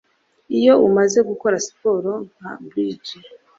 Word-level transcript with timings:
iyo 0.57 0.73
umaze 0.87 1.19
gukora 1.29 1.55
siporo 1.65 2.11
nka 2.35 2.51
bridges 2.65 3.25